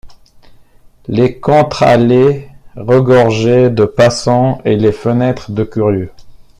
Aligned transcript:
Les 1.07 1.39
contre-allées 1.39 2.49
regorgeaient 2.75 3.69
de 3.69 3.85
passants 3.85 4.59
et 4.65 4.75
les 4.75 4.91
fenêtres 4.91 5.51
de 5.51 5.63
curieux. 5.63 6.11